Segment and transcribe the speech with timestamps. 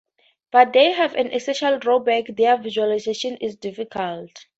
[0.51, 4.47] But they have an essential drawback: their visualization is difficult.